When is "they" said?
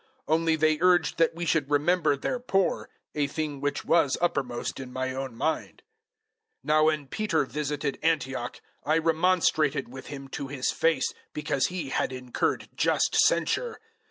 0.55-0.79